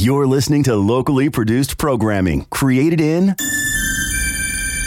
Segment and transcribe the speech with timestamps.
[0.00, 3.34] You're listening to locally produced programming created in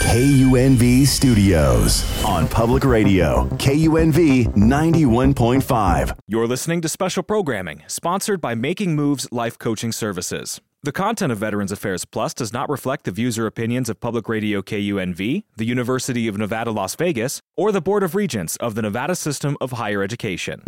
[0.04, 6.18] KUNV Studios on public radio, KUNV 91.5.
[6.26, 10.62] You're listening to special programming sponsored by Making Moves Life Coaching Services.
[10.82, 14.30] The content of Veterans Affairs Plus does not reflect the views or opinions of Public
[14.30, 18.82] Radio KUNV, the University of Nevada, Las Vegas, or the Board of Regents of the
[18.82, 20.62] Nevada System of Higher Education.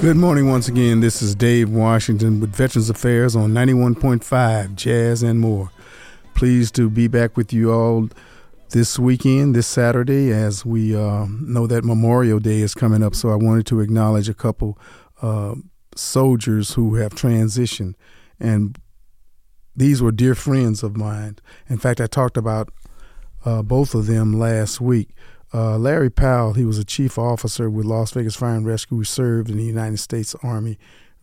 [0.00, 1.00] Good morning once again.
[1.00, 5.70] This is Dave Washington with Veterans Affairs on 91.5 Jazz and More.
[6.32, 8.08] Pleased to be back with you all
[8.70, 13.14] this weekend, this Saturday, as we uh, know that Memorial Day is coming up.
[13.14, 14.78] So I wanted to acknowledge a couple
[15.20, 15.56] uh,
[15.94, 17.92] soldiers who have transitioned.
[18.40, 18.78] And
[19.76, 21.36] these were dear friends of mine.
[21.68, 22.70] In fact, I talked about
[23.44, 25.10] uh, both of them last week.
[25.52, 28.98] Uh, Larry Powell, he was a chief officer with Las Vegas Fire and Rescue.
[28.98, 30.78] He served in the United States Army,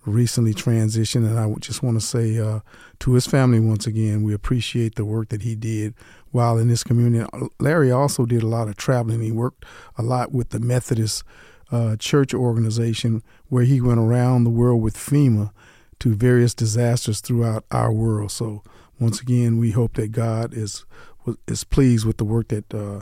[0.05, 1.27] recently transitioned.
[1.27, 2.59] And I just want to say uh,
[2.99, 5.93] to his family once again, we appreciate the work that he did
[6.31, 7.25] while in this community.
[7.59, 9.21] Larry also did a lot of traveling.
[9.21, 9.65] He worked
[9.97, 11.23] a lot with the Methodist
[11.71, 15.51] uh, Church organization, where he went around the world with FEMA
[15.99, 18.31] to various disasters throughout our world.
[18.31, 18.61] So
[18.99, 20.85] once again, we hope that God is
[21.47, 23.01] is pleased with the work that uh,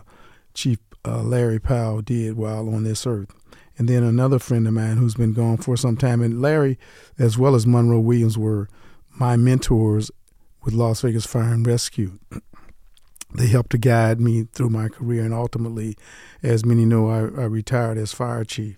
[0.56, 3.34] Chief uh, Larry Powell did while on this earth.
[3.78, 6.22] And then another friend of mine who's been gone for some time.
[6.22, 6.80] And Larry,
[7.20, 8.70] as well as Monroe Williams, were
[9.18, 10.12] my mentors
[10.64, 12.20] with Las Vegas Fire and Rescue.
[13.34, 15.98] They helped to guide me through my career, and ultimately,
[16.42, 18.78] as many know, I, I retired as fire chief.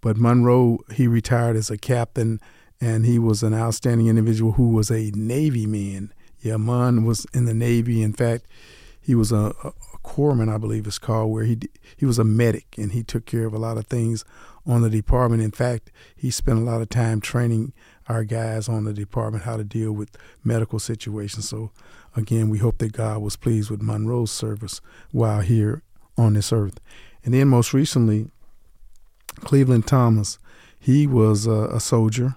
[0.00, 2.40] But Monroe, he retired as a captain,
[2.80, 6.12] and he was an outstanding individual who was a Navy man.
[6.40, 8.00] Yeah, Mon was in the Navy.
[8.02, 8.46] In fact,
[9.00, 9.52] he was a,
[10.08, 11.58] corpsman, I believe it's called, where he
[11.96, 14.24] he was a medic and he took care of a lot of things
[14.66, 15.42] on the department.
[15.42, 17.72] In fact, he spent a lot of time training
[18.08, 21.48] our guys on the department how to deal with medical situations.
[21.48, 21.70] So,
[22.16, 24.80] again, we hope that God was pleased with Monroe's service
[25.12, 25.82] while here
[26.16, 26.80] on this earth.
[27.22, 28.30] And then, most recently,
[29.40, 30.38] Cleveland Thomas,
[30.80, 32.36] he was a, a soldier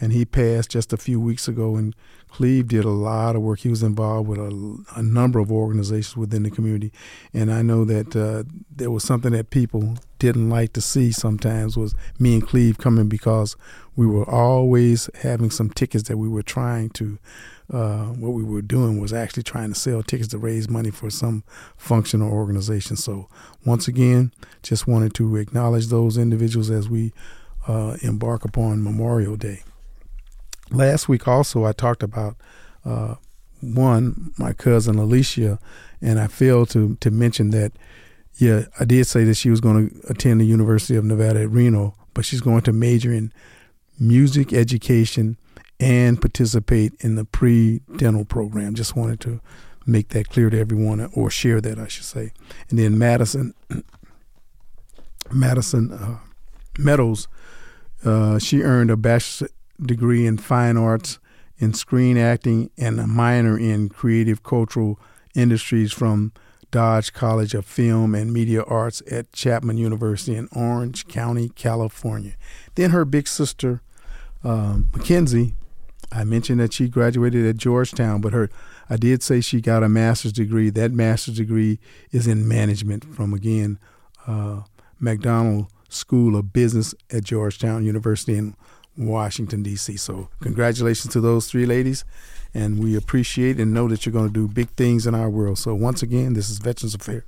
[0.00, 1.76] and he passed just a few weeks ago.
[1.76, 1.94] And
[2.28, 3.60] Cleve did a lot of work.
[3.60, 6.92] He was involved with a, a number of organizations within the community,
[7.32, 8.42] and I know that uh,
[8.74, 13.08] there was something that people didn't like to see sometimes was me and Cleve coming
[13.08, 13.56] because
[13.94, 17.18] we were always having some tickets that we were trying to.
[17.72, 21.08] Uh, what we were doing was actually trying to sell tickets to raise money for
[21.08, 21.42] some
[21.78, 22.94] function or organization.
[22.94, 23.26] So
[23.64, 27.14] once again, just wanted to acknowledge those individuals as we
[27.66, 29.62] uh, embark upon Memorial Day.
[30.74, 32.36] Last week also I talked about
[32.84, 33.14] uh,
[33.60, 35.58] one my cousin Alicia,
[36.00, 37.72] and I failed to to mention that.
[38.36, 41.50] Yeah, I did say that she was going to attend the University of Nevada at
[41.50, 43.32] Reno, but she's going to major in
[44.00, 45.36] music education
[45.78, 48.74] and participate in the pre-dental program.
[48.74, 49.40] Just wanted to
[49.86, 52.32] make that clear to everyone, or share that, I should say.
[52.70, 53.54] And then Madison,
[55.32, 56.18] Madison uh,
[56.76, 57.28] Meadows,
[58.04, 61.18] uh, she earned a bachelor's degree in fine arts
[61.58, 64.98] in screen acting and a minor in creative cultural
[65.34, 66.32] industries from
[66.70, 72.34] Dodge College of Film and Media Arts at Chapman University in Orange County, California.
[72.74, 73.80] Then her big sister,
[74.42, 75.54] um, Mackenzie,
[76.10, 78.50] I mentioned that she graduated at Georgetown, but her
[78.90, 80.70] I did say she got a master's degree.
[80.70, 81.78] That master's degree
[82.10, 83.78] is in management from again
[84.26, 84.62] uh,
[85.00, 88.56] McDonough School of Business at Georgetown University in
[88.96, 89.96] Washington, D.C.
[89.96, 92.04] So, congratulations to those three ladies,
[92.52, 95.58] and we appreciate and know that you're going to do big things in our world.
[95.58, 97.24] So, once again, this is Veterans Affairs,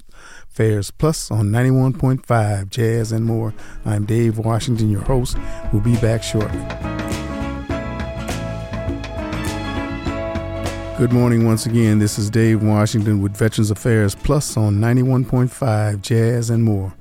[0.50, 3.52] Affairs Plus on 91.5 Jazz and More.
[3.84, 5.36] I'm Dave Washington, your host.
[5.72, 6.60] We'll be back shortly.
[10.98, 11.98] Good morning once again.
[11.98, 16.94] This is Dave Washington with Veterans Affairs Plus on 91.5 Jazz and More.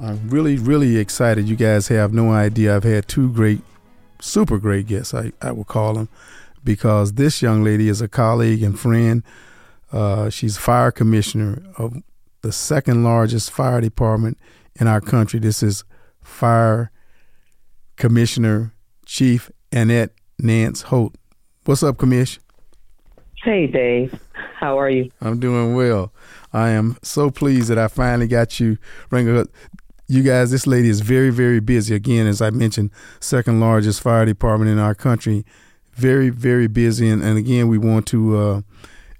[0.00, 1.48] I'm really, really excited.
[1.48, 2.74] You guys have no idea.
[2.74, 3.60] I've had two great
[4.20, 6.08] super great guest, I, I will call him,
[6.64, 9.22] because this young lady is a colleague and friend.
[9.92, 12.02] Uh, she's fire commissioner of
[12.42, 14.38] the second largest fire department
[14.78, 15.40] in our country.
[15.40, 15.84] This is
[16.22, 16.90] Fire
[17.96, 18.72] Commissioner
[19.06, 21.16] Chief Annette Nance Holt.
[21.64, 22.38] What's up, Commish?
[23.42, 24.20] Hey, Dave.
[24.58, 25.10] How are you?
[25.20, 26.12] I'm doing well.
[26.52, 28.78] I am so pleased that I finally got you,
[29.10, 29.46] Ringo.
[30.10, 31.94] You guys, this lady is very, very busy.
[31.94, 32.90] Again, as I mentioned,
[33.20, 35.44] second largest fire department in our country.
[35.92, 37.10] Very, very busy.
[37.10, 38.60] And, and again, we want to uh,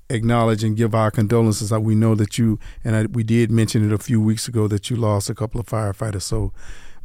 [0.09, 1.71] acknowledge and give our condolences.
[1.73, 4.89] We know that you, and I, we did mention it a few weeks ago, that
[4.89, 6.23] you lost a couple of firefighters.
[6.23, 6.55] So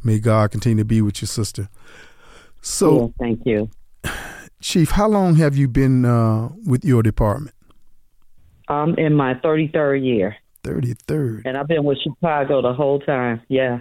[0.02, 1.68] may God continue to be with your sister.
[2.62, 3.68] So, yeah, thank you.
[4.62, 7.54] Chief, how long have you been uh, with your department?
[8.68, 10.36] I'm in my 33rd year.
[10.64, 11.42] 33rd.
[11.44, 13.42] And I've been with Chicago the whole time.
[13.48, 13.80] Yeah.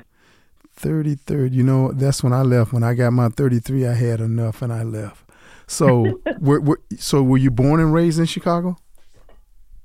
[0.80, 1.53] 33rd.
[1.53, 2.74] You know, that's when I left.
[2.74, 5.24] When I got my 33, I had enough and I left.
[5.68, 8.77] So, were, were, so were you born and raised in Chicago?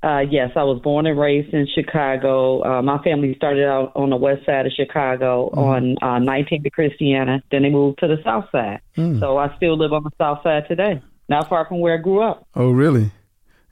[0.01, 2.63] Uh, yes, I was born and raised in Chicago.
[2.63, 5.59] Uh, my family started out on the west side of Chicago mm.
[5.59, 7.43] on uh, 19th to Christiana.
[7.51, 8.81] Then they moved to the south side.
[8.97, 9.19] Mm.
[9.19, 12.23] So I still live on the south side today, not far from where I grew
[12.23, 12.47] up.
[12.55, 13.11] Oh, really?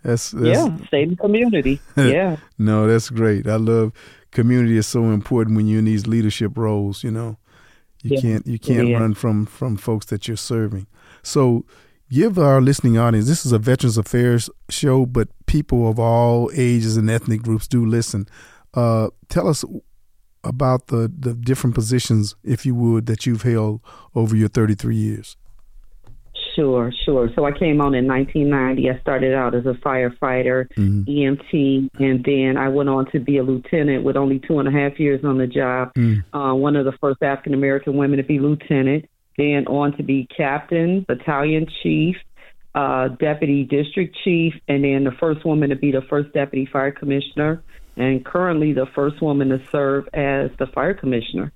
[0.07, 1.81] That's, that's yeah, same community.
[1.97, 2.37] yeah.
[2.59, 3.49] no, that's great.
[3.49, 3.93] I love
[4.31, 7.03] community is so important when you're in these leadership roles.
[7.03, 7.39] You know,
[8.05, 8.21] you yeah.
[8.21, 8.99] can't you can't yeah.
[8.99, 10.87] run from from folks that you're serving.
[11.25, 11.65] So
[12.09, 16.97] give our listening audience this is a veterans affairs show but people of all ages
[16.97, 18.29] and ethnic groups do listen
[18.75, 19.65] uh, tell us
[20.45, 23.81] about the, the different positions if you would that you've held
[24.15, 25.37] over your 33 years
[26.57, 31.03] sure sure so i came on in 1990 i started out as a firefighter mm-hmm.
[31.05, 34.73] emt and then i went on to be a lieutenant with only two and a
[34.73, 36.25] half years on the job mm.
[36.33, 39.05] uh, one of the first african american women to be lieutenant
[39.37, 42.17] then on to be captain, battalion chief,
[42.75, 46.93] uh, deputy district chief, and then the first woman to be the first deputy fire
[46.93, 47.63] commissioner,
[47.97, 51.53] and currently the first woman to serve as the fire commissioner.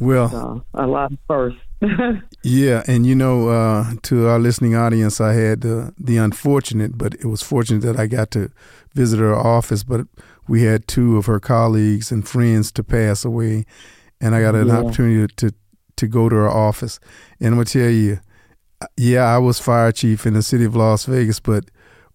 [0.00, 1.60] Well, so, a lot of firsts.
[2.42, 7.26] yeah, and you know, uh, to our listening audience, I had the unfortunate, but it
[7.26, 8.50] was fortunate that I got to
[8.94, 9.84] visit her office.
[9.84, 10.06] But
[10.48, 13.66] we had two of her colleagues and friends to pass away,
[14.20, 14.78] and I got an yeah.
[14.78, 15.54] opportunity to
[15.96, 16.98] to go to her office.
[17.40, 18.20] And I'm gonna tell you,
[18.96, 21.66] yeah, I was fire chief in the city of Las Vegas, but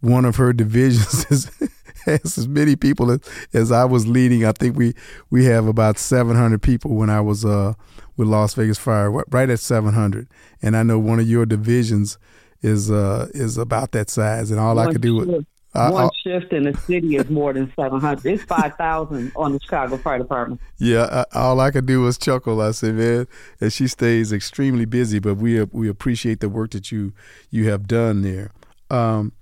[0.01, 1.51] one of her divisions is,
[2.07, 3.19] as many people as,
[3.53, 4.45] as, I was leading.
[4.45, 4.93] I think we
[5.29, 7.73] we have about 700 people when I was uh,
[8.17, 10.27] with Las Vegas Fire, right at 700.
[10.61, 12.17] And I know one of your divisions
[12.61, 16.05] is uh, is about that size, and all one I could do was uh, One
[16.05, 18.25] uh, shift in the city is more than 700.
[18.25, 20.59] It's 5,000 on the Chicago Fire Department.
[20.79, 22.59] Yeah, uh, all I could do was chuckle.
[22.59, 23.27] I said, man,
[23.61, 27.13] and she stays extremely busy, but we we appreciate the work that you
[27.51, 28.51] you have done there.
[28.89, 29.33] Um,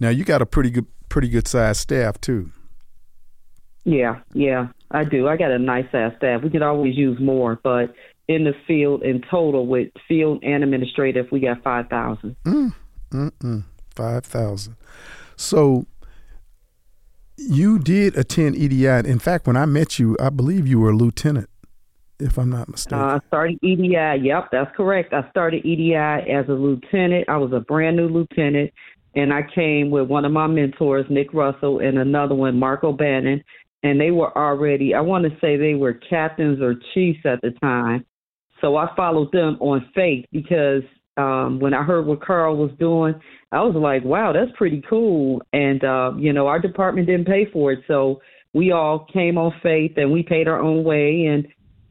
[0.00, 2.50] now you got a pretty good pretty good sized staff too.
[3.84, 5.28] Yeah, yeah, I do.
[5.28, 6.42] I got a nice ass staff.
[6.42, 7.94] We could always use more, but
[8.28, 12.36] in the field in total with field and administrative, we got 5,000.
[12.44, 12.74] Mm,
[13.10, 13.64] mm, mm,
[13.94, 14.76] 5,000.
[15.36, 15.86] So
[17.38, 19.08] you did attend EDI.
[19.08, 21.48] In fact, when I met you, I believe you were a lieutenant,
[22.20, 22.98] if I'm not mistaken.
[22.98, 24.20] Uh, I started EDI.
[24.22, 25.14] Yep, that's correct.
[25.14, 27.28] I started EDI as a lieutenant.
[27.28, 28.72] I was a brand new lieutenant,
[29.18, 33.42] and I came with one of my mentors, Nick Russell, and another one, Mark O'Bannon.
[33.82, 37.50] And they were already, I want to say they were captains or chiefs at the
[37.60, 38.06] time.
[38.60, 40.82] So I followed them on faith because
[41.16, 43.14] um, when I heard what Carl was doing,
[43.50, 45.42] I was like, wow, that's pretty cool.
[45.52, 47.80] And, uh, you know, our department didn't pay for it.
[47.88, 48.20] So
[48.54, 51.26] we all came on faith and we paid our own way.
[51.26, 51.46] And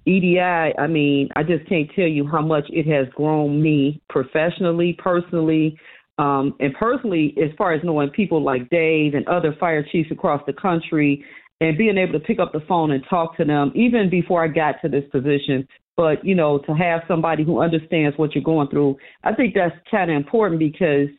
[0.05, 4.97] EDI, I mean, I just can't tell you how much it has grown me professionally,
[4.97, 5.77] personally,
[6.17, 10.41] um, and personally, as far as knowing people like Dave and other fire chiefs across
[10.47, 11.23] the country
[11.61, 14.47] and being able to pick up the phone and talk to them, even before I
[14.47, 18.69] got to this position, but you know to have somebody who understands what you're going
[18.69, 21.09] through i think that's kind of important because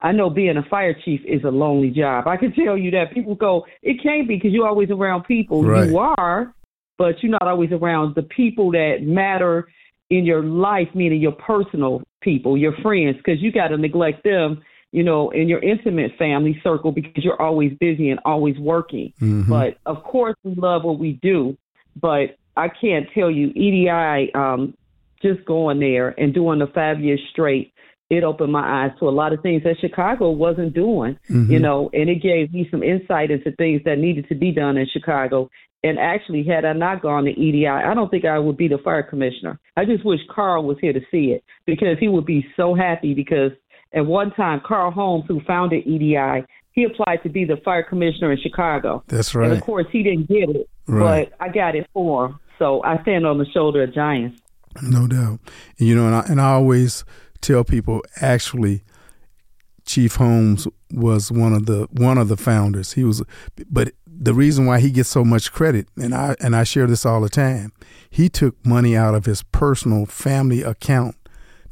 [0.00, 3.12] i know being a fire chief is a lonely job i can tell you that
[3.12, 5.88] people go it can't be because you're always around people right.
[5.88, 6.52] you are
[6.98, 9.68] but you're not always around the people that matter
[10.10, 14.62] in your life meaning your personal people your friends because you got to neglect them
[14.92, 19.12] you know, in your intimate family circle because you're always busy and always working.
[19.20, 19.48] Mm-hmm.
[19.48, 21.56] But of course, we love what we do.
[22.00, 24.76] But I can't tell you, EDI, um,
[25.22, 27.72] just going there and doing the five years straight,
[28.10, 31.50] it opened my eyes to a lot of things that Chicago wasn't doing, mm-hmm.
[31.50, 34.76] you know, and it gave me some insight into things that needed to be done
[34.76, 35.48] in Chicago.
[35.84, 38.78] And actually, had I not gone to EDI, I don't think I would be the
[38.78, 39.58] fire commissioner.
[39.76, 43.14] I just wish Carl was here to see it because he would be so happy
[43.14, 43.50] because
[43.92, 48.32] at one time, Carl Holmes, who founded EDI, he applied to be the fire commissioner
[48.32, 49.02] in Chicago.
[49.08, 49.50] That's right.
[49.50, 51.28] And of course, he didn't get it, right.
[51.30, 52.38] but I got it for him.
[52.58, 54.40] So I stand on the shoulder of giants.
[54.80, 55.40] No doubt.
[55.76, 57.04] You know, and I, and I always
[57.40, 58.82] tell people actually
[59.84, 62.92] Chief Holmes was one of the one of the founders.
[62.92, 63.22] He was,
[63.70, 63.92] but
[64.22, 67.20] the reason why he gets so much credit, and I and I share this all
[67.20, 67.72] the time,
[68.08, 71.16] he took money out of his personal family account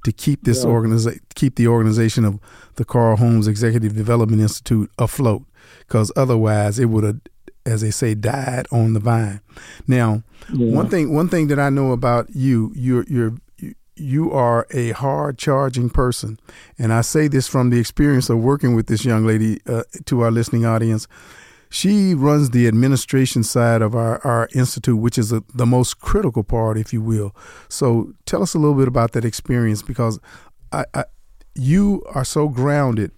[0.05, 0.71] to keep this yeah.
[0.71, 2.41] organiza- keep the organization of
[2.75, 5.43] the Carl Holmes Executive Development Institute afloat,
[5.87, 7.21] because otherwise it would have,
[7.65, 9.41] as they say, died on the vine.
[9.87, 10.75] Now, yeah.
[10.75, 13.35] one thing one thing that I know about you, you're you're
[13.95, 16.41] you are a hard charging person.
[16.79, 20.23] And I say this from the experience of working with this young lady uh, to
[20.23, 21.07] our listening audience.
[21.73, 26.43] She runs the administration side of our, our institute, which is a, the most critical
[26.43, 27.35] part, if you will.
[27.69, 30.19] So tell us a little bit about that experience because
[30.73, 31.05] I, I,
[31.55, 33.13] you are so grounded.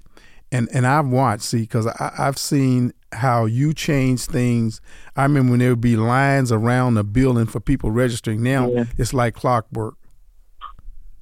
[0.50, 4.82] And, and I've watched, see, because I've seen how you change things.
[5.16, 8.42] I remember when there would be lines around the building for people registering.
[8.42, 8.84] Now yeah.
[8.98, 9.94] it's like clockwork.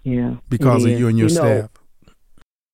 [0.03, 0.35] Yeah.
[0.49, 1.71] Because of you and your you staff.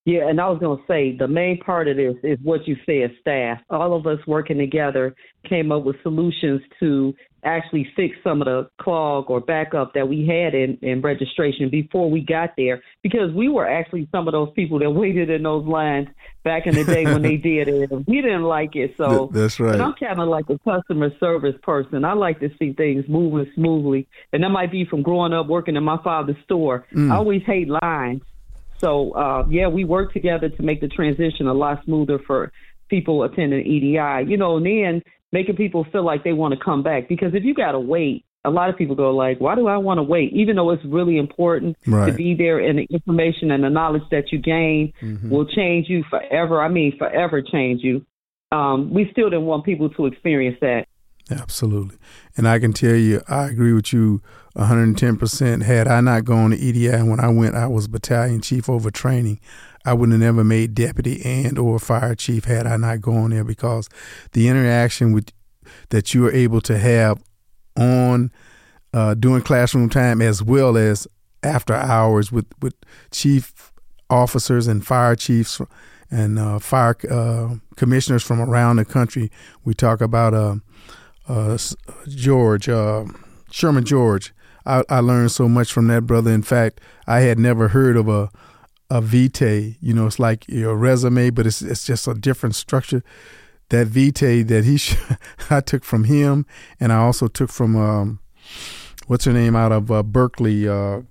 [0.07, 2.77] Yeah, and I was going to say the main part of this is what you
[2.85, 3.59] said, staff.
[3.69, 5.13] All of us working together
[5.49, 10.25] came up with solutions to actually fix some of the clog or backup that we
[10.25, 14.49] had in, in registration before we got there because we were actually some of those
[14.55, 16.07] people that waited in those lines
[16.45, 17.91] back in the day when they did it.
[17.91, 18.93] And we didn't like it.
[18.95, 19.77] So that's right.
[19.77, 22.05] I'm kind of like a customer service person.
[22.05, 24.07] I like to see things moving smoothly.
[24.31, 26.85] And that might be from growing up working in my father's store.
[26.93, 27.11] Mm.
[27.11, 28.21] I always hate lines.
[28.79, 32.51] So uh, yeah, we worked together to make the transition a lot smoother for
[32.89, 34.29] people attending EDI.
[34.29, 37.09] You know, and then making people feel like they want to come back.
[37.09, 39.77] Because if you got to wait, a lot of people go like, "Why do I
[39.77, 42.09] want to wait?" Even though it's really important right.
[42.09, 45.29] to be there, and the information and the knowledge that you gain mm-hmm.
[45.29, 46.61] will change you forever.
[46.61, 48.05] I mean, forever change you.
[48.51, 50.87] Um, we still didn't want people to experience that.
[51.29, 51.97] Absolutely,
[52.37, 54.21] and I can tell you, I agree with you
[54.53, 55.17] 110.
[55.17, 58.89] percent Had I not gone to EDI when I went, I was battalion chief over
[58.89, 59.39] training.
[59.85, 63.45] I would have never made deputy and or fire chief had I not gone there
[63.45, 63.87] because
[64.33, 65.31] the interaction with
[65.89, 67.23] that you are able to have
[67.77, 68.31] on
[68.93, 71.07] uh, during classroom time as well as
[71.43, 72.73] after hours with with
[73.11, 73.71] chief
[74.09, 75.61] officers and fire chiefs
[76.09, 79.31] and uh, fire uh, commissioners from around the country.
[79.63, 80.33] We talk about
[81.27, 81.57] uh,
[82.07, 83.05] George uh,
[83.51, 84.33] Sherman George.
[84.65, 86.31] I, I learned so much from that brother.
[86.31, 88.29] In fact, I had never heard of a
[88.89, 89.77] a vitae.
[89.81, 93.03] You know, it's like your resume, but it's it's just a different structure.
[93.69, 94.79] That vitae that he,
[95.49, 96.45] I took from him,
[96.79, 98.19] and I also took from um,
[99.07, 100.67] what's her name out of uh, Berkeley.
[100.67, 101.01] Uh,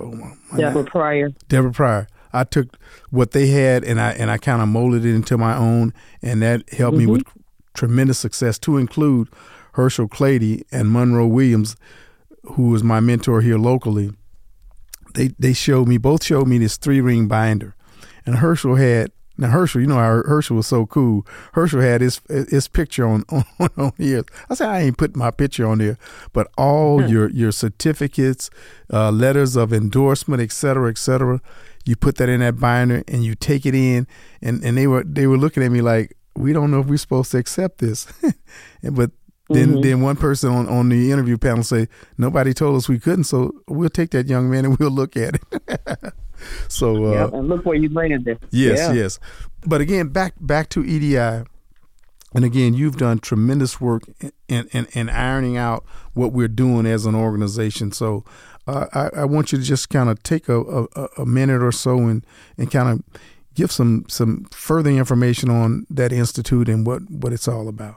[0.00, 1.30] oh Deborah Pryor.
[1.48, 2.08] Deborah Pryor.
[2.32, 2.76] I took
[3.10, 6.42] what they had and I and I kind of molded it into my own, and
[6.42, 7.06] that helped mm-hmm.
[7.06, 7.24] me with
[7.76, 8.58] tremendous success.
[8.60, 9.28] To include
[9.74, 11.76] Herschel Clady and Monroe Williams,
[12.42, 14.10] who was my mentor here locally
[15.16, 17.74] they they showed me both showed me this three ring binder,
[18.24, 21.26] and Herschel had now Herschel, you know how Herschel was so cool.
[21.54, 23.44] Herschel had his his picture on on,
[23.76, 24.22] on here.
[24.48, 25.98] I said I ain't putting my picture on there,
[26.32, 27.08] but all hmm.
[27.08, 28.50] your your certificates,
[28.92, 31.40] uh, letters of endorsement, et cetera, et cetera.
[31.84, 34.06] You put that in that binder and you take it in,
[34.42, 36.98] and, and they were they were looking at me like we don't know if we're
[36.98, 38.06] supposed to accept this,
[38.82, 39.10] but
[39.48, 39.80] then mm-hmm.
[39.80, 41.88] then one person on, on the interview panel say
[42.18, 45.36] nobody told us we couldn't, so we'll take that young man and we'll look at
[45.36, 46.12] it.
[46.68, 48.38] so uh, yep, and look where you landed.
[48.50, 48.86] Yes, yeah.
[48.88, 48.94] yes.
[48.94, 49.20] Yes.
[49.64, 51.44] But again, back back to EDI,
[52.34, 54.02] and again, you've done tremendous work
[54.48, 57.92] in in, in ironing out what we're doing as an organization.
[57.92, 58.24] So
[58.66, 61.72] uh, I, I, want you to just kind of take a, a, a minute or
[61.72, 62.26] so and
[62.58, 63.20] and kind of
[63.56, 67.96] give some some further information on that institute and what what it's all about.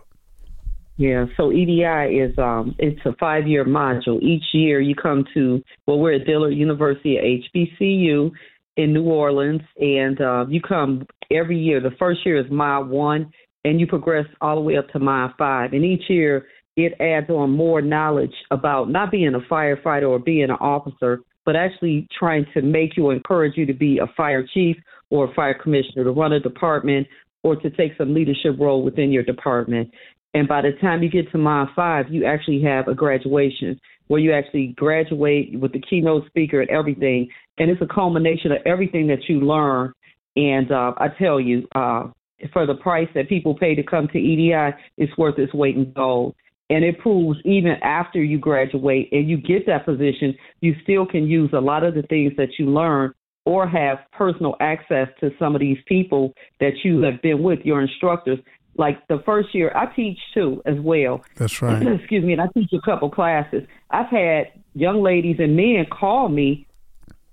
[0.97, 4.21] Yeah, so EDI is um it's a five year module.
[4.21, 8.31] Each year you come to well we're at Dillard University at HBCU
[8.77, 11.79] in New Orleans and uh, you come every year.
[11.79, 13.31] The first year is mile one
[13.65, 15.73] and you progress all the way up to mile five.
[15.73, 20.45] And each year it adds on more knowledge about not being a firefighter or being
[20.45, 24.77] an officer, but actually trying to make you encourage you to be a fire chief
[25.09, 27.07] or fire commissioner, to run a department
[27.43, 29.89] or to take some leadership role within your department.
[30.33, 34.19] And by the time you get to mile five, you actually have a graduation where
[34.19, 37.29] you actually graduate with the keynote speaker and everything.
[37.57, 39.93] And it's a culmination of everything that you learn.
[40.35, 42.07] And uh, I tell you, uh,
[42.53, 45.91] for the price that people pay to come to EDI, it's worth its weight in
[45.93, 46.35] gold.
[46.69, 51.25] And it proves even after you graduate and you get that position, you still can
[51.27, 53.13] use a lot of the things that you learn
[53.49, 57.81] or have personal access to some of these people that you have been with, your
[57.81, 58.37] instructors,
[58.77, 61.25] like the first year, I teach too as well.
[61.35, 61.81] That's right.
[61.81, 63.63] Excuse me, and I teach a couple classes.
[63.89, 66.67] I've had young ladies and men call me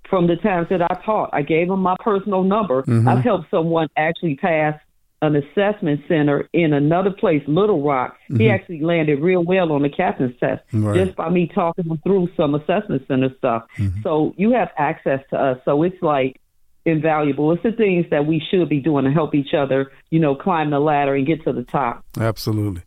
[0.09, 1.29] from the times that I taught.
[1.33, 2.81] I gave them my personal number.
[2.81, 3.07] Mm-hmm.
[3.07, 4.73] I've helped someone actually pass
[5.21, 8.17] an assessment center in another place, Little Rock.
[8.29, 8.39] Mm-hmm.
[8.39, 10.95] He actually landed real well on the captain's test right.
[10.95, 13.63] just by me talking him through some assessment center stuff.
[13.77, 14.01] Mm-hmm.
[14.03, 15.59] So you have access to us.
[15.65, 16.39] So it's like
[16.85, 17.51] invaluable.
[17.51, 20.69] It's the things that we should be doing to help each other, you know, climb
[20.69, 22.05] the ladder and get to the top.
[22.19, 22.83] Absolutely.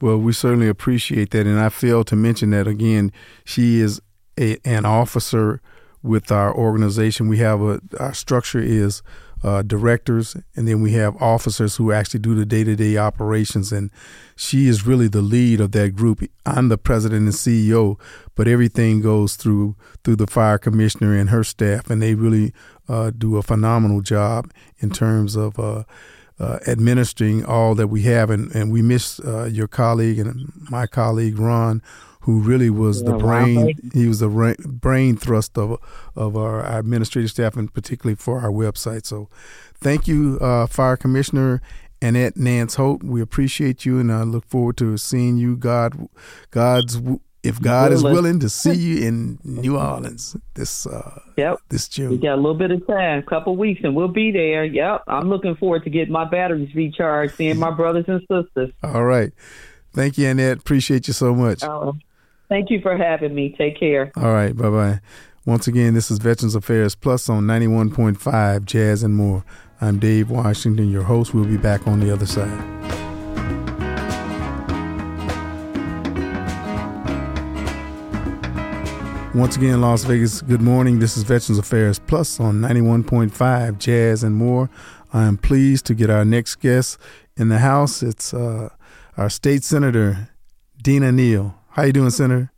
[0.00, 1.46] Well, we certainly appreciate that.
[1.46, 3.12] And I failed to mention that again,
[3.44, 4.00] she is
[4.38, 5.60] a, an officer
[6.02, 7.28] with our organization.
[7.28, 9.02] We have a, our structure is
[9.42, 13.72] uh, directors, and then we have officers who actually do the day to day operations.
[13.72, 13.90] And
[14.36, 16.22] she is really the lead of that group.
[16.44, 17.98] I'm the president and CEO,
[18.34, 22.52] but everything goes through through the fire commissioner and her staff, and they really
[22.88, 25.58] uh, do a phenomenal job in terms of.
[25.58, 25.84] Uh,
[26.38, 30.86] uh, administering all that we have, and, and we miss uh, your colleague and my
[30.86, 31.82] colleague Ron,
[32.20, 33.74] who really was the brain.
[33.94, 35.78] He was the brain thrust of
[36.16, 39.06] of our, administrative staff, and particularly for our website.
[39.06, 39.28] So,
[39.74, 41.62] thank you, uh, Fire Commissioner
[42.02, 43.02] Annette Nance Holt.
[43.02, 45.56] We appreciate you, and I look forward to seeing you.
[45.56, 46.08] God,
[46.50, 47.00] God's
[47.42, 51.58] if God is willing to see you in New Orleans this uh, yep.
[51.68, 52.10] this June.
[52.10, 54.64] We got a little bit of time, a couple weeks, and we'll be there.
[54.64, 58.72] Yep, I'm looking forward to getting my batteries recharged, seeing my brothers and sisters.
[58.82, 59.32] All right,
[59.92, 60.58] thank you, Annette.
[60.58, 61.62] Appreciate you so much.
[61.62, 61.92] Uh,
[62.50, 63.54] Thank you for having me.
[63.56, 64.10] Take care.
[64.16, 64.54] All right.
[64.54, 65.00] Bye bye.
[65.46, 69.44] Once again, this is Veterans Affairs Plus on 91.5 Jazz and More.
[69.80, 71.32] I'm Dave Washington, your host.
[71.32, 72.50] We'll be back on the other side.
[79.32, 80.98] Once again, Las Vegas, good morning.
[80.98, 84.68] This is Veterans Affairs Plus on 91.5 Jazz and More.
[85.12, 86.98] I am pleased to get our next guest
[87.36, 88.02] in the house.
[88.02, 88.70] It's uh,
[89.16, 90.30] our state senator,
[90.82, 91.59] Dina Neal.
[91.72, 92.50] How you doing, Senator?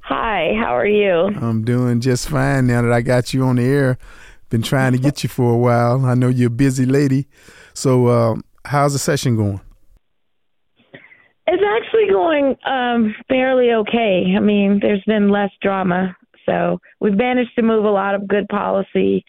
[0.00, 1.12] Hi, how are you?
[1.12, 3.98] I'm doing just fine now that I got you on the air.
[4.48, 6.06] Been trying to get you for a while.
[6.06, 7.28] I know you're a busy lady.
[7.74, 9.60] So, uh, how's the session going?
[11.46, 14.34] It's actually going um, fairly okay.
[14.34, 16.16] I mean, there's been less drama.
[16.46, 19.24] So, we've managed to move a lot of good policy.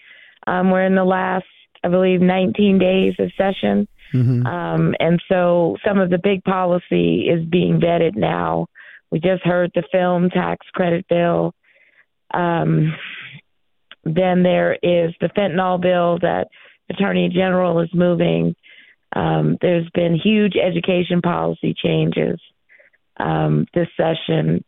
[0.47, 1.45] Um, we're in the last,
[1.83, 3.89] I believe, 19 days of session.
[4.13, 4.45] Mm-hmm.
[4.45, 8.67] Um, and so some of the big policy is being vetted now.
[9.15, 11.53] We just heard the film tax credit bill.
[12.33, 12.93] Um,
[14.03, 16.49] then there is the fentanyl bill that
[16.89, 18.57] Attorney General is moving.
[19.15, 22.41] Um, there's been huge education policy changes
[23.15, 24.65] um, this session,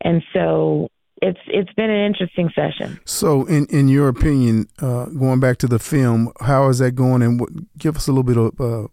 [0.00, 0.88] and so
[1.22, 2.98] it's it's been an interesting session.
[3.04, 7.22] So, in in your opinion, uh, going back to the film, how is that going?
[7.22, 8.88] And what, give us a little bit of uh,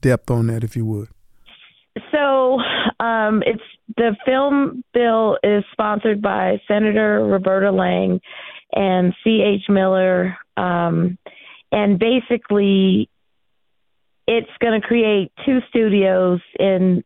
[0.00, 1.08] depth on that, if you would.
[2.12, 2.60] So,
[3.00, 3.62] um, it's
[3.96, 8.20] the film bill is sponsored by Senator Roberta Lange
[8.72, 9.68] and C.H.
[9.68, 10.36] Miller.
[10.56, 11.18] Um,
[11.70, 13.08] and basically,
[14.26, 17.04] it's going to create two studios in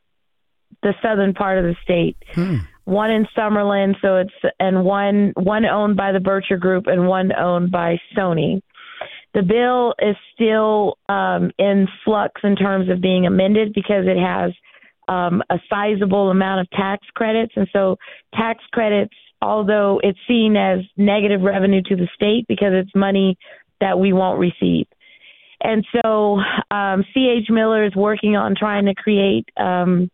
[0.83, 2.17] the southern part of the state.
[2.33, 2.57] Hmm.
[2.85, 7.33] One in Summerlin, so it's and one one owned by the Birtcher Group and one
[7.33, 8.63] owned by Sony.
[9.33, 14.53] The bill is still um, in flux in terms of being amended because it has
[15.09, 17.53] um, a sizable amount of tax credits.
[17.57, 17.97] And so,
[18.35, 23.37] tax credits, although it's seen as negative revenue to the state because it's money
[23.81, 24.87] that we won't receive.
[25.63, 26.39] And so,
[26.71, 27.49] um, C.H.
[27.51, 30.11] Miller is working on trying to create um,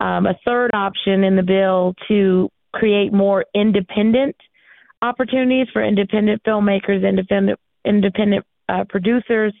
[0.00, 4.36] um, a third option in the bill to create more independent
[5.02, 9.54] opportunities for independent filmmakers, independent independent uh, producers,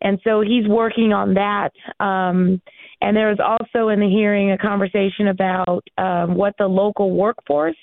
[0.00, 1.70] and so he's working on that.
[2.04, 2.62] Um,
[3.00, 7.76] and there was also in the hearing a conversation about um, what the local workforce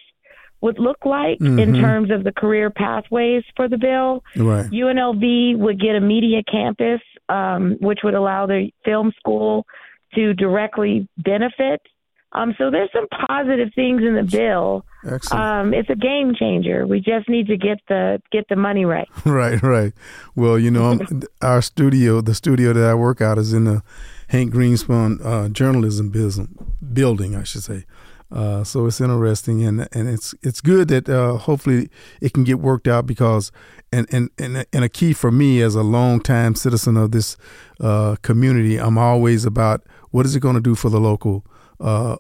[0.62, 1.60] would look like mm-hmm.
[1.60, 4.24] in terms of the career pathways for the bill.
[4.36, 4.66] Right.
[4.66, 9.66] UNLV would get a media campus, um, which would allow the film school
[10.16, 11.82] to directly benefit.
[12.32, 14.86] Um, so there's some positive things in the bill.
[15.10, 15.44] Excellent.
[15.46, 16.86] Um, it's a game changer.
[16.86, 19.08] We just need to get the get the money right.
[19.26, 19.94] right, right.
[20.36, 21.00] Well, you know,
[21.42, 23.84] our studio, the studio that I work out, is in the
[24.28, 26.48] Hank Greenspun uh, journalism business,
[26.94, 27.86] building, I should say.
[28.32, 31.90] Uh, so it's interesting, and and it's it's good that uh, hopefully
[32.22, 33.52] it can get worked out because
[33.92, 37.38] and and and and a key for me as a longtime citizen of this
[37.80, 41.46] uh, community, I'm always about what is it going to do for the local
[41.80, 42.18] uh,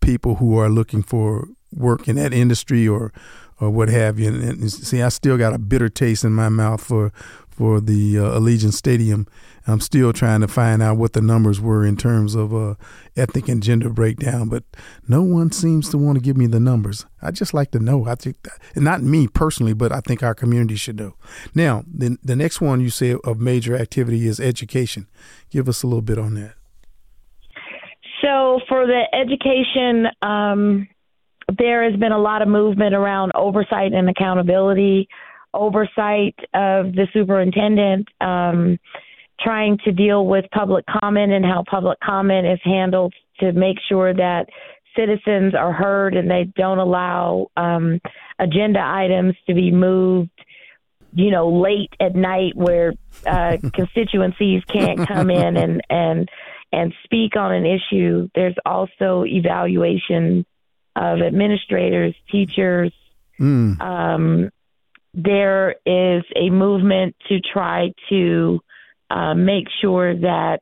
[0.00, 3.12] people who are looking for work in that industry or
[3.60, 4.28] or what have you.
[4.28, 7.12] And, and, see, I still got a bitter taste in my mouth for
[7.48, 9.26] for the uh, Allegiant Stadium.
[9.66, 12.74] I'm still trying to find out what the numbers were in terms of uh,
[13.16, 14.64] ethnic and gender breakdown, but
[15.06, 17.06] no one seems to want to give me the numbers.
[17.20, 18.06] I just like to know.
[18.06, 21.14] I think, that, not me personally, but I think our community should know.
[21.54, 25.06] Now, the the next one you say of major activity is education.
[25.50, 26.54] Give us a little bit on that.
[28.22, 30.88] So for the education, um,
[31.58, 35.08] there has been a lot of movement around oversight and accountability,
[35.52, 38.78] oversight of the superintendent, um,
[39.42, 44.12] trying to deal with public comment and how public comment is handled to make sure
[44.14, 44.46] that
[44.96, 48.00] citizens are heard and they don't allow um,
[48.38, 50.30] agenda items to be moved
[51.14, 52.92] you know late at night where
[53.26, 56.28] uh, constituencies can't come in and and
[56.72, 58.28] and speak on an issue.
[58.34, 60.46] There's also evaluation
[60.96, 62.92] of administrators, teachers.
[63.38, 63.80] Mm.
[63.80, 64.50] Um,
[65.14, 68.60] there is a movement to try to
[69.12, 70.60] uh, make sure that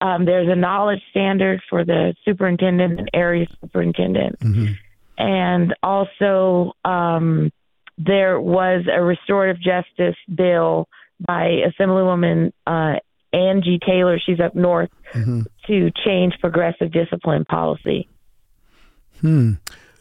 [0.00, 4.38] um, there's a knowledge standard for the superintendent and area superintendent.
[4.40, 4.72] Mm-hmm.
[5.18, 7.52] And also, um,
[7.98, 10.88] there was a restorative justice bill
[11.26, 12.94] by Assemblywoman uh,
[13.32, 15.42] Angie Taylor, she's up north, mm-hmm.
[15.66, 18.08] to change progressive discipline policy.
[19.20, 19.54] Hmm.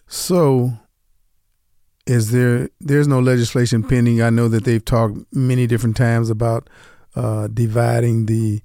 [0.08, 0.74] So,
[2.08, 2.70] is there?
[2.80, 4.22] There's no legislation pending.
[4.22, 6.70] I know that they've talked many different times about
[7.20, 8.62] uh, dividing the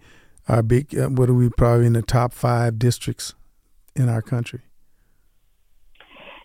[0.48, 0.96] our big.
[0.96, 3.34] Uh, what are we probably in the top five districts
[3.96, 4.60] in our country?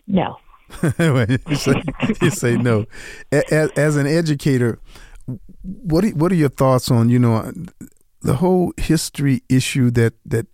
[0.06, 0.38] No.
[0.98, 1.82] you, say,
[2.20, 2.86] you say no.
[3.30, 4.80] As, as an educator,
[5.62, 7.52] what are, what are your thoughts on you know
[8.22, 10.46] the whole history issue that that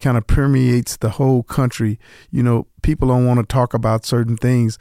[0.00, 1.98] kind of permeates the whole country.
[2.30, 4.78] You know, people don't want to talk about certain things.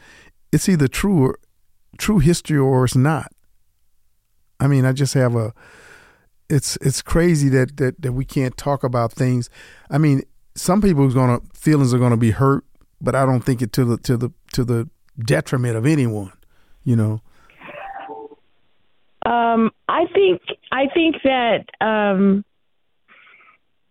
[0.53, 1.39] It's either true or
[1.97, 3.33] true history or it's not.
[4.61, 5.53] I mean, I just have a
[6.51, 9.49] it's it's crazy that that that we can't talk about things.
[9.89, 12.65] I mean, some people's gonna feelings are gonna be hurt,
[12.99, 14.89] but I don't think it to the to the to the
[15.25, 16.33] detriment of anyone.
[16.83, 17.21] You know.
[19.25, 22.43] Um, I think I think that um,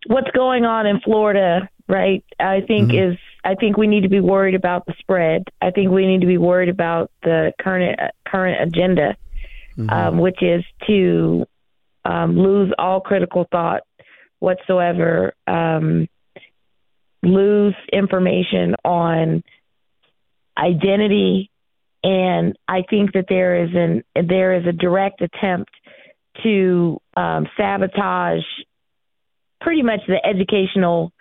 [0.05, 2.23] what's going on in Florida, right?
[2.39, 3.13] I think mm-hmm.
[3.13, 5.45] is I think we need to be worried about the spread.
[5.61, 9.17] I think we need to be worried about the current current agenda,
[9.77, 9.89] mm-hmm.
[9.89, 11.45] um, which is to
[12.05, 13.81] um, lose all critical thought
[14.39, 16.07] whatsoever, um,
[17.23, 19.43] lose information on
[20.57, 21.51] identity,
[22.03, 25.71] and I think that there is an there is a direct attempt
[26.43, 28.43] to um, sabotage
[29.59, 31.11] pretty much the educational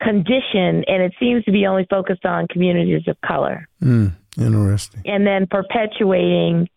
[0.00, 3.68] condition, and it seems to be only focused on communities of color.
[3.82, 5.02] Mm, interesting.
[5.04, 6.68] And then perpetuating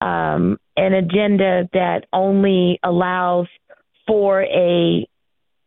[0.00, 3.48] um, an agenda that only allows
[4.06, 5.06] for a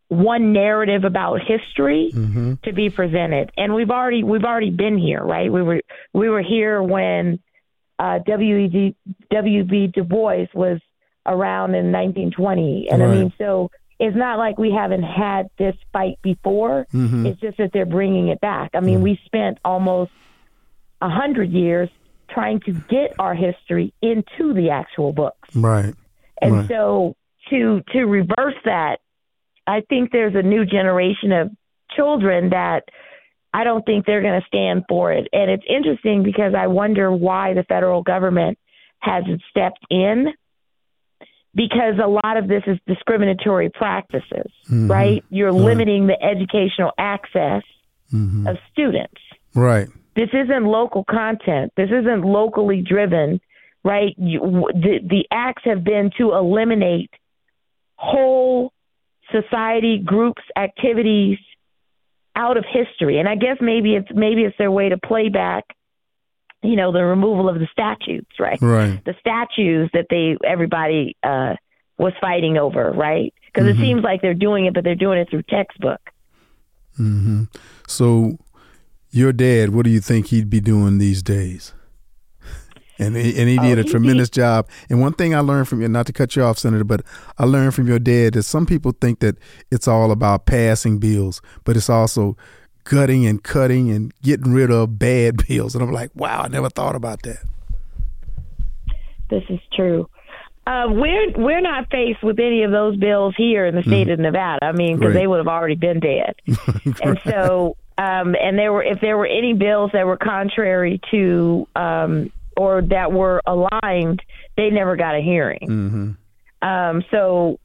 [0.08, 2.56] one narrative about history mm-hmm.
[2.64, 3.52] to be presented.
[3.58, 5.52] And we've already we've already been here, right?
[5.52, 5.82] We were
[6.14, 7.40] we were here when
[8.00, 8.96] uh, W.E.B.
[9.32, 9.88] W.B.
[9.88, 10.80] Du Bois was
[11.26, 13.08] around in 1920, and right.
[13.08, 13.70] I mean, so
[14.00, 16.88] it's not like we haven't had this fight before.
[16.94, 17.28] Mm-hmm.
[17.28, 18.72] It's just that they're bringing it back.
[18.74, 19.04] I mean, mm-hmm.
[19.04, 20.12] we spent almost
[21.02, 21.90] a hundred years
[22.34, 25.94] trying to get our history into the actual books, right?
[26.42, 26.68] And right.
[26.68, 27.16] so
[27.50, 28.98] to to reverse that
[29.68, 31.52] I think there's a new generation of
[31.96, 32.84] children that
[33.54, 35.28] I don't think they're going to stand for it.
[35.34, 38.58] And it's interesting because I wonder why the federal government
[39.00, 40.28] hasn't stepped in
[41.54, 44.90] because a lot of this is discriminatory practices, mm-hmm.
[44.90, 45.24] right?
[45.30, 45.62] You're right.
[45.62, 47.64] limiting the educational access
[48.14, 48.48] mm-hmm.
[48.48, 49.22] of students.
[49.54, 49.90] Right.
[50.22, 51.74] This isn't local content.
[51.76, 53.42] This isn't locally driven,
[53.84, 54.14] right?
[54.18, 57.10] You, the, the acts have been to eliminate
[57.96, 58.72] whole
[59.32, 61.40] society, groups, activities
[62.36, 63.18] out of history.
[63.18, 65.64] And I guess maybe it's maybe it's their way to play back,
[66.62, 68.62] you know, the removal of the statues, right?
[68.62, 69.04] Right.
[69.04, 71.56] The statues that they everybody uh,
[71.98, 73.34] was fighting over, right?
[73.48, 73.82] Because mm-hmm.
[73.82, 76.02] it seems like they're doing it, but they're doing it through textbook.
[77.00, 77.46] Mm-hmm.
[77.88, 78.38] So,
[79.12, 81.74] your dad, what do you think he'd be doing these days?
[83.02, 84.70] and he, and he did oh, a tremendous job.
[84.90, 87.02] And one thing I learned from you, not to cut you off, Senator, but
[87.38, 89.38] I learned from your dad that some people think that
[89.72, 92.38] it's all about passing bills, but it's also
[92.84, 95.74] gutting and cutting and getting rid of bad bills.
[95.74, 97.44] And I'm like, wow, I never thought about that.
[99.30, 100.08] This is true.
[100.68, 104.14] Uh, we're we're not faced with any of those bills here in the state mm.
[104.14, 104.64] of Nevada.
[104.64, 106.36] I mean, because they would have already been dead.
[107.02, 111.68] and so, um, and there were if there were any bills that were contrary to
[111.76, 114.22] um, or that were aligned,
[114.58, 115.68] they never got a hearing.
[115.68, 116.68] Mm-hmm.
[116.68, 117.60] Um, so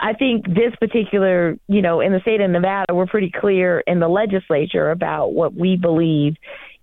[0.00, 4.00] I think this particular, you know, in the state of Nevada, we're pretty clear in
[4.00, 6.36] the legislature about what we believe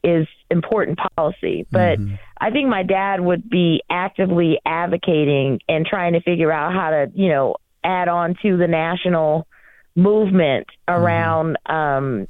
[0.03, 1.65] is important policy.
[1.71, 2.15] But mm-hmm.
[2.37, 7.11] I think my dad would be actively advocating and trying to figure out how to,
[7.13, 9.47] you know, add on to the national
[9.95, 11.01] movement mm-hmm.
[11.01, 11.75] around mm-hmm.
[11.75, 12.27] um,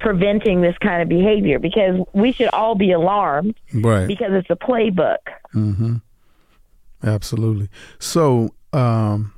[0.00, 4.06] preventing this kind of behavior because we should all be alarmed right.
[4.06, 5.18] because it's a playbook.
[5.54, 5.96] Mm-hmm.
[7.02, 7.68] Absolutely.
[7.98, 9.32] So, um,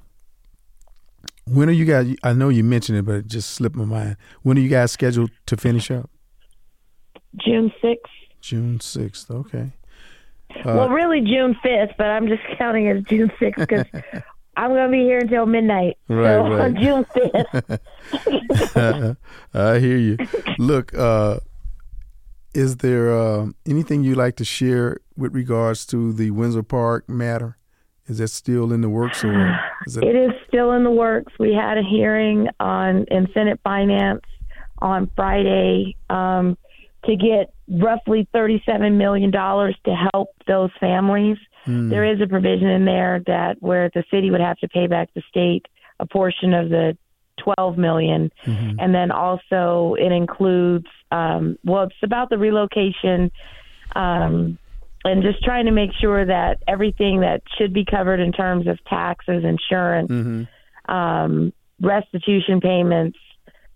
[1.46, 2.14] when are you guys?
[2.22, 4.16] I know you mentioned it, but it just slipped my mind.
[4.42, 6.10] When are you guys scheduled to finish up?
[7.36, 8.12] June sixth.
[8.40, 9.30] June sixth.
[9.30, 9.72] Okay.
[10.50, 13.84] Uh, well, really June fifth, but I'm just counting as June sixth because
[14.58, 15.98] I'm going to be here until midnight.
[16.08, 16.60] Right, so right.
[16.62, 17.76] on June fifth.
[19.54, 20.18] I hear you.
[20.58, 21.38] Look, uh,
[22.54, 27.56] is there uh, anything you'd like to share with regards to the Windsor Park matter?
[28.08, 30.02] Is that still in the works, or is it?
[30.02, 31.32] It is still in the works.
[31.38, 34.24] We had a hearing on in Senate Finance
[34.78, 36.58] on Friday um,
[37.04, 41.36] to get roughly thirty-seven million dollars to help those families.
[41.68, 41.90] Mm.
[41.90, 45.12] There is a provision in there that where the city would have to pay back
[45.14, 45.66] the state
[46.00, 46.96] a portion of the
[47.38, 48.32] 12 million.
[48.44, 48.80] Mm-hmm.
[48.80, 53.30] and then also it includes um, well it's about the relocation
[53.94, 54.58] um,
[55.04, 58.82] and just trying to make sure that everything that should be covered in terms of
[58.84, 60.92] taxes, insurance, mm-hmm.
[60.92, 63.18] um, restitution payments,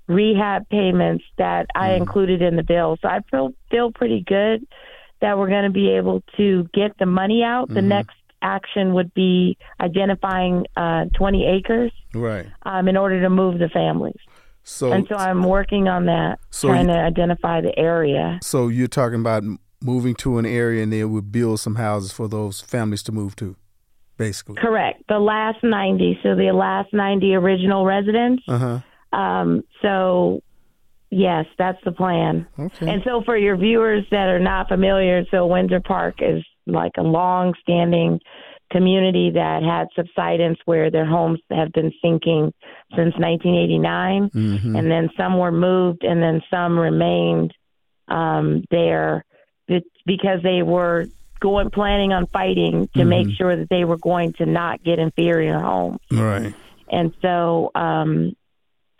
[0.08, 2.02] rehab payments that I mm-hmm.
[2.02, 2.98] included in the bill.
[3.00, 4.66] So I feel feel pretty good
[5.22, 7.66] that we're going to be able to get the money out.
[7.66, 7.74] Mm-hmm.
[7.74, 13.58] The next action would be identifying uh, 20 acres, right, um, in order to move
[13.58, 14.16] the families.
[14.64, 18.38] So and so I'm working on that, so trying you, to identify the area.
[18.42, 19.42] So you're talking about
[19.80, 23.34] moving to an area and they would build some houses for those families to move
[23.36, 23.56] to,
[24.16, 24.56] basically.
[24.56, 25.02] Correct.
[25.08, 28.42] The last 90, so the last 90 original residents.
[28.46, 28.80] Uh-huh.
[29.16, 30.42] Um, so,
[31.12, 32.48] yes, that's the plan.
[32.58, 32.90] Okay.
[32.90, 37.02] And so, for your viewers that are not familiar, so Windsor Park is like a
[37.02, 38.18] long standing
[38.72, 42.52] community that had subsidence where their homes have been sinking
[42.96, 44.30] since 1989.
[44.30, 44.76] Mm-hmm.
[44.76, 47.52] And then some were moved, and then some remained
[48.08, 49.24] um, there
[50.06, 51.06] because they were
[51.40, 53.08] going planning on fighting to mm-hmm.
[53.08, 55.98] make sure that they were going to not get inferior homes.
[56.10, 56.54] Right.
[56.90, 58.36] And so um,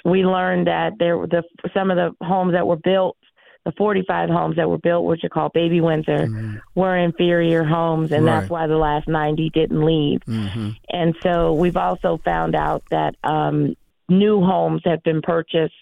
[0.05, 1.43] we learned that there were the
[1.75, 3.17] some of the homes that were built,
[3.65, 6.57] the 45 homes that were built, which are called Baby Windsor, mm-hmm.
[6.75, 8.41] were inferior homes, and right.
[8.41, 10.21] that's why the last 90 didn't leave.
[10.27, 10.71] Mm-hmm.
[10.91, 13.77] And so we've also found out that um,
[14.09, 15.75] new homes have been purchased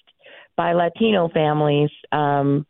[0.57, 1.91] by Latino families.
[2.13, 2.67] Um,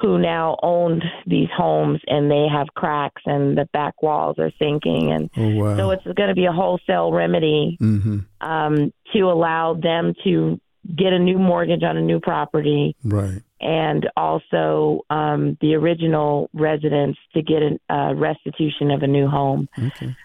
[0.00, 5.10] who now own these homes and they have cracks and the back walls are sinking
[5.10, 5.76] and oh, wow.
[5.76, 8.18] so it's going to be a wholesale remedy mm-hmm.
[8.40, 10.60] um, to allow them to
[10.94, 17.18] get a new mortgage on a new property right and also um, the original residents
[17.34, 20.16] to get a uh, restitution of a new home okay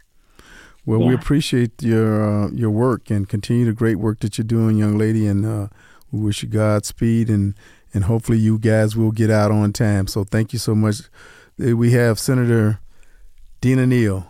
[0.86, 1.08] well yeah.
[1.08, 4.98] we appreciate your uh, your work and continue the great work that you're doing young
[4.98, 5.68] lady and uh,
[6.12, 7.56] we wish you godspeed and
[7.94, 10.08] and hopefully you guys will get out on time.
[10.08, 11.02] So thank you so much.
[11.64, 12.80] Uh, we have Senator
[13.62, 14.28] Dina Neal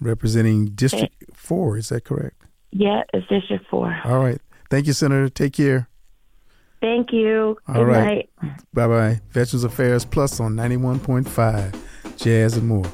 [0.00, 1.76] representing District 4.
[1.76, 2.42] Is that correct?
[2.70, 4.02] Yeah, it's District 4.
[4.04, 4.40] All right.
[4.70, 5.28] Thank you, Senator.
[5.28, 5.88] Take care.
[6.80, 7.56] Thank you.
[7.68, 8.30] All Good right.
[8.74, 9.20] Bye bye.
[9.30, 12.84] Veterans Affairs Plus on 91.5, Jazz and more.